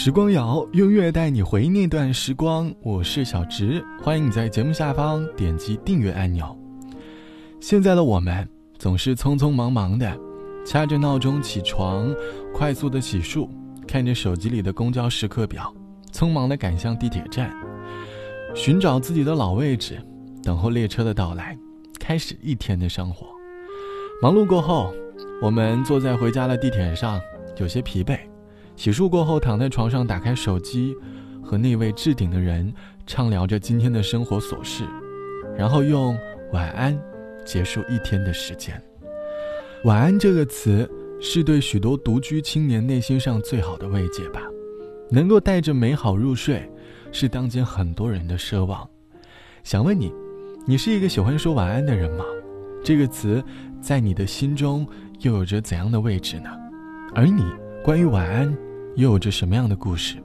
[0.00, 2.72] 时光谣，音乐带你回忆那段时光。
[2.82, 6.56] 我是小直，欢迎你在节目下方点击订阅按钮。
[7.58, 8.48] 现在的我们
[8.78, 10.16] 总是匆匆忙忙的，
[10.64, 12.14] 掐着闹钟起床，
[12.54, 13.48] 快速的洗漱，
[13.88, 15.74] 看着手机里的公交时刻表，
[16.12, 17.52] 匆忙的赶向地铁站，
[18.54, 20.00] 寻找自己的老位置，
[20.44, 21.58] 等候列车的到来，
[21.98, 23.26] 开始一天的生活。
[24.22, 24.94] 忙碌过后，
[25.42, 27.20] 我们坐在回家的地铁上，
[27.56, 28.16] 有些疲惫。
[28.78, 30.94] 洗漱过后，躺在床上，打开手机，
[31.42, 32.72] 和那位置顶的人
[33.08, 34.84] 畅聊着今天的生活琐事，
[35.56, 36.16] 然后用
[36.54, 36.96] “晚安”
[37.44, 38.80] 结束一天的时间。
[39.82, 40.88] 晚安这个词，
[41.20, 44.40] 是对许多独居青年内心上最好的慰藉吧。
[45.10, 46.70] 能够带着美好入睡，
[47.10, 48.88] 是当今很多人的奢望。
[49.64, 50.12] 想问你，
[50.68, 52.24] 你是一个喜欢说晚安的人吗？
[52.84, 53.42] 这个词
[53.80, 54.86] 在你的心中
[55.22, 56.50] 又有着怎样的位置呢？
[57.12, 57.42] 而你
[57.82, 58.56] 关于晚安
[58.98, 60.16] 又有着什么样的故事？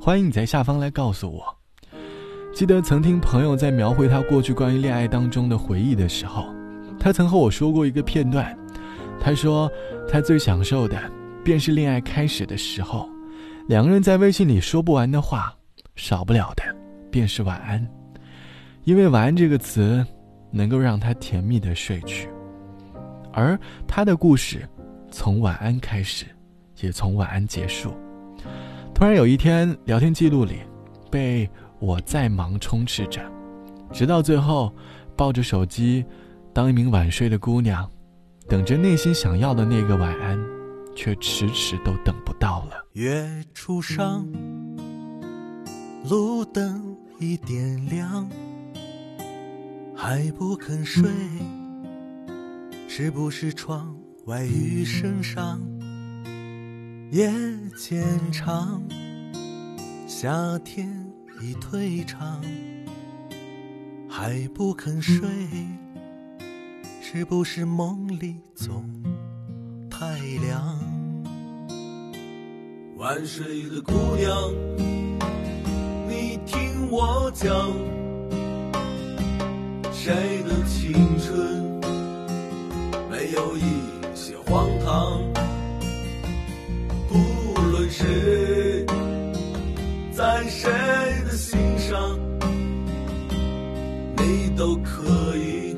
[0.00, 1.44] 欢迎你在下方来告诉我。
[2.54, 6.46] 记得曾听朋友在描绘他过去关于恋爱当中的回忆的时候，
[6.98, 8.56] 他曾和我说过一个片段。
[9.20, 9.70] 他说
[10.08, 10.98] 他最享受的
[11.44, 13.06] 便是恋爱开始的时候，
[13.68, 15.54] 两个人在微信里说不完的话，
[15.94, 16.62] 少不了的
[17.10, 17.86] 便是晚安，
[18.84, 20.04] 因为晚安这个词。
[20.50, 22.28] 能够让他甜蜜的睡去，
[23.32, 23.58] 而
[23.88, 24.62] 他的故事
[25.10, 26.24] 从晚安开始，
[26.80, 27.92] 也从晚安结束。
[28.94, 30.60] 突然有一天，聊天记录里
[31.10, 31.50] 被
[31.80, 33.20] 我在忙充斥着，
[33.92, 34.72] 直到最后，
[35.16, 36.04] 抱着手机，
[36.52, 37.90] 当一名晚睡的姑娘，
[38.48, 40.38] 等着内心想要的那个晚安，
[40.94, 42.86] 却迟迟都等不到了。
[42.92, 44.24] 月初上，
[46.08, 48.30] 路灯已点亮。
[49.96, 51.10] 还不肯睡，
[52.86, 55.60] 是不是窗外雨声上？
[57.14, 57.32] 夜
[57.76, 58.82] 渐长，
[60.08, 60.90] 夏天
[61.40, 62.42] 已退场。
[64.08, 65.28] 还不肯睡，
[67.00, 68.84] 是不是梦里总
[69.88, 70.76] 太凉？
[72.96, 74.36] 晚睡的姑娘，
[76.08, 77.72] 你听我讲。
[79.92, 81.62] 谁的青春
[83.08, 83.62] 没有一
[84.16, 85.43] 些荒唐？
[87.96, 88.84] 谁
[90.10, 90.68] 在谁
[91.24, 92.18] 的心上，
[94.16, 95.76] 你都可以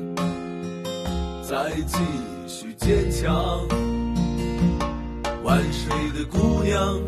[1.47, 1.99] 再继
[2.47, 3.67] 续坚强。
[5.43, 6.99] 晚睡的姑娘，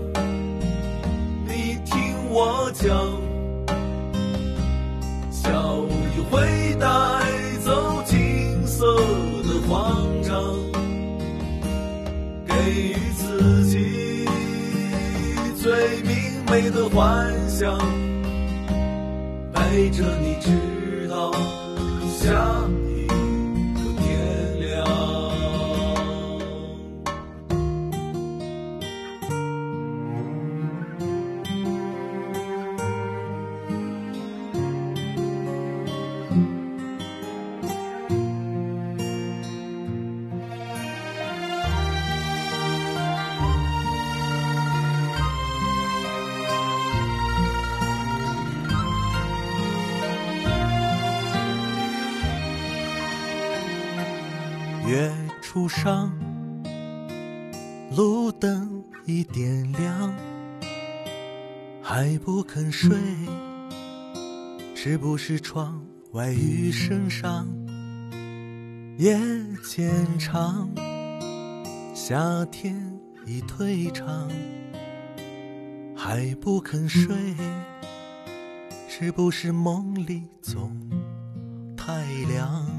[1.47, 3.29] 你听我讲。
[6.31, 6.37] 给
[6.68, 6.68] 予
[16.99, 17.77] 幻想，
[19.53, 20.51] 陪着你直
[55.59, 56.09] 路上，
[57.93, 60.15] 路灯已点亮，
[61.81, 62.97] 还不肯睡，
[64.73, 65.83] 是不是窗
[66.13, 67.45] 外雨声上？
[68.97, 69.19] 夜
[69.61, 70.69] 渐长，
[71.93, 74.29] 夏天已退场，
[75.93, 77.35] 还不肯睡，
[78.87, 80.71] 是不是梦里总
[81.75, 82.78] 太凉？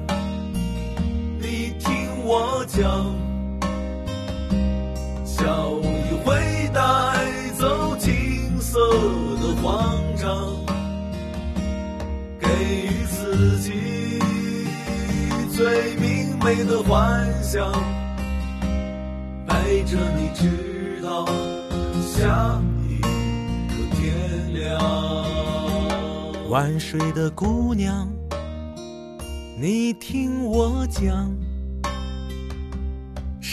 [2.33, 3.13] 我讲，
[5.25, 5.85] 笑意
[6.23, 6.33] 会
[6.73, 6.81] 带
[7.59, 8.79] 走青涩
[9.35, 10.55] 的慌张，
[12.39, 12.47] 给
[12.85, 13.73] 予自己
[15.53, 17.69] 最明媚的幻想，
[19.45, 21.25] 陪着你直到
[22.15, 23.01] 下一
[23.67, 24.79] 个天亮。
[26.49, 28.07] 晚睡的姑娘，
[29.59, 31.29] 你听我讲，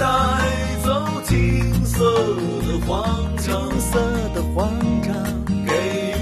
[0.00, 0.06] 带
[0.82, 0.88] 走
[1.26, 1.98] 金色
[2.62, 4.00] 的慌张，金色
[4.34, 5.14] 的慌张，
[5.66, 5.74] 给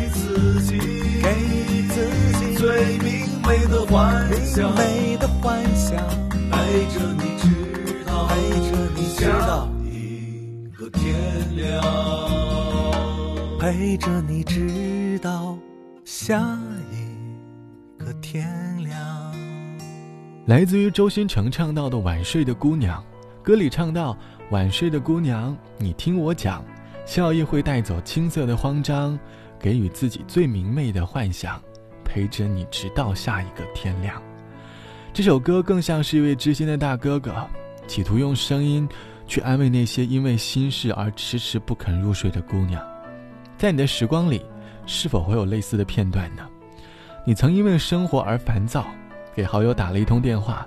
[0.03, 0.81] 予自己，
[1.23, 1.95] 给予自
[2.41, 3.29] 己最明。
[3.47, 5.97] 媚的幻想，美的幻想，
[6.51, 6.57] 陪
[6.89, 8.35] 着你直到陪
[8.69, 11.15] 着你直到一个天
[11.57, 11.81] 亮，
[13.61, 15.57] 陪着你直到
[16.05, 16.59] 下
[16.91, 18.45] 一个天
[18.83, 18.99] 亮。
[20.47, 23.01] 来自于周新成唱到的《晚睡的姑娘》，
[23.43, 24.17] 歌里唱到
[24.51, 26.65] ：“晚睡的姑娘，你听我讲，
[27.07, 29.19] 笑意会带走青涩的慌张，
[29.59, 31.61] 给予自己最明媚的幻想。”
[32.11, 34.21] 陪着你直到下一个天亮。
[35.13, 37.47] 这首歌更像是一位知心的大哥哥，
[37.87, 38.89] 企图用声音
[39.27, 42.83] 去安慰那些因为心事而迟迟不肯入睡的姑娘。
[43.59, 44.43] 在你的时光里，
[44.87, 46.49] 是否会有类似的片段呢？
[47.27, 48.87] 你曾因为生活而烦躁，
[49.35, 50.67] 给好友打了一通电话，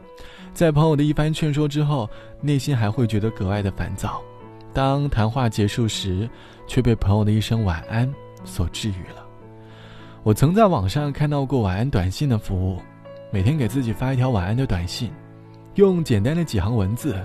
[0.54, 2.10] 在朋友的一番劝说之后，
[2.42, 4.22] 内心还会觉得格外的烦躁。
[4.74, 6.30] 当谈话结束时，
[6.68, 8.12] 却被朋友的一声晚安
[8.44, 9.26] 所治愈了。
[10.24, 12.80] 我曾在网上看到过晚安短信的服务，
[13.32, 15.12] 每天给自己发一条晚安的短信，
[15.76, 17.16] 用简单的几行文字，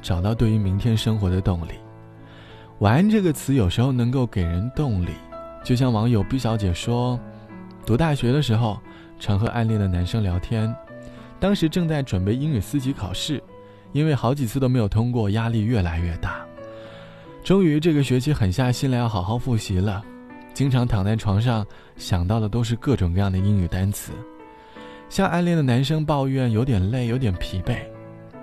[0.00, 1.72] 找到对于明天生活的动力。
[2.78, 5.10] 晚安这个词有时候能够给人动力，
[5.62, 7.18] 就像网友 B 小姐说，
[7.84, 8.78] 读大学的时候
[9.18, 10.74] 常和暗恋的男生聊天，
[11.40, 13.42] 当时正在准备英语四级考试，
[13.92, 16.44] 因为好几次都没有通过，压力越来越大，
[17.44, 20.02] 终于这个学期狠下心来要好好复习了。
[20.52, 21.64] 经常躺在床上
[21.96, 24.12] 想到的都是各种各样的英语单词，
[25.08, 27.78] 向暗恋的男生抱怨有点累，有点疲惫，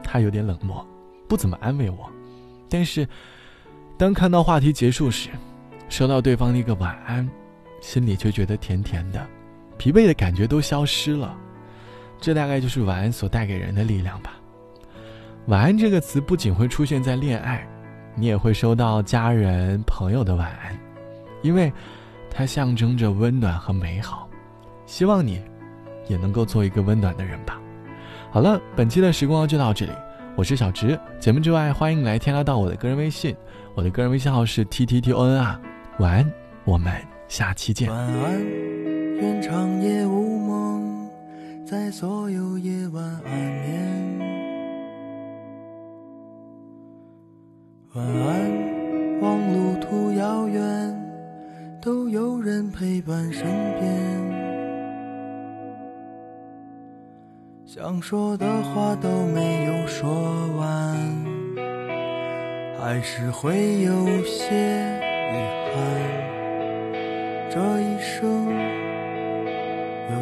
[0.01, 0.87] 他有点冷漠，
[1.27, 2.09] 不怎么安慰我。
[2.69, 3.05] 但是，
[3.97, 5.29] 当看到话题结束时，
[5.89, 7.29] 收到对方的一个晚安，
[7.81, 9.27] 心里却觉得甜甜的，
[9.77, 11.37] 疲惫的感觉都消失了。
[12.19, 14.33] 这大概就是晚安所带给人的力量吧。
[15.47, 17.67] 晚安这个词不仅会出现在恋爱，
[18.15, 20.77] 你也会收到家人朋友的晚安，
[21.41, 21.71] 因为。
[22.37, 24.27] 它象征着温暖和美好，
[24.85, 25.41] 希望你
[26.09, 27.61] 也能够做一个温暖的人吧。
[28.29, 29.93] 好了，本期的时光就到这里，
[30.35, 30.99] 我是小直。
[31.17, 33.33] 节目之外，欢迎来添加到我的个人微信，
[33.73, 35.57] 我的个人微信号是 t t t o n 啊。
[35.99, 36.29] 晚安，
[36.65, 36.93] 我们
[37.29, 37.89] 下期见。
[37.89, 38.45] 晚安，
[39.15, 40.34] 愿长夜无，
[41.65, 44.19] 在所有夜晚安眠。
[47.95, 51.01] 晚安，望路途遥远。
[51.81, 53.45] 都有人陪伴身
[53.79, 53.85] 边，
[57.63, 60.09] 想说的话都没有说
[60.57, 60.97] 完，
[62.79, 64.55] 还是会有些
[65.31, 65.35] 遗
[65.71, 65.75] 憾。
[67.51, 68.34] 这一生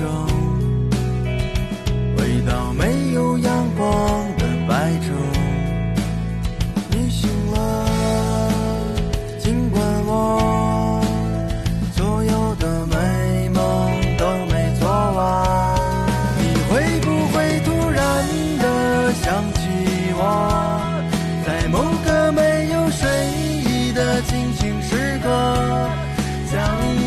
[0.00, 0.08] 中
[2.16, 3.86] 回到没有阳光
[4.38, 5.12] 的白昼，
[6.90, 7.84] 你醒了，
[9.38, 11.02] 尽管我
[11.94, 12.96] 所有的美
[13.50, 13.60] 梦
[14.16, 15.78] 都没做完，
[16.38, 18.00] 你会不会突然
[18.58, 19.60] 的想起
[20.16, 20.22] 我，
[21.46, 23.06] 在某个没有睡
[23.66, 25.28] 意的清醒时刻，
[26.50, 26.58] 想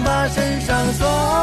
[0.05, 1.42] 把身上所有。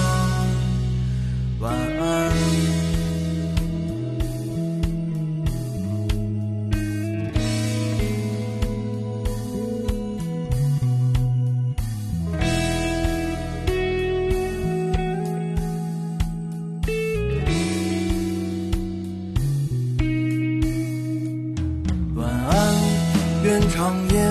[23.81, 24.30] 双眼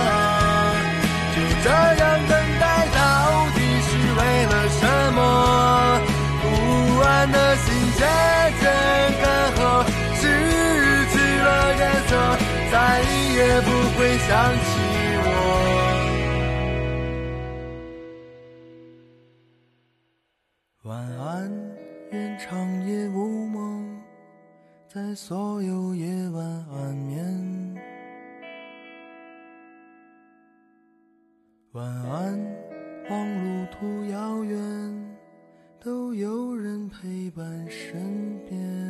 [13.63, 14.69] 不会想起
[15.23, 15.27] 我。
[20.83, 21.51] 晚安，
[22.11, 22.49] 愿长
[22.87, 24.01] 夜无梦，
[24.87, 27.77] 在所有夜晚安眠。
[31.73, 32.37] 晚安，
[33.09, 34.61] 望路途遥远。
[35.83, 38.80] 都有人陪伴身边。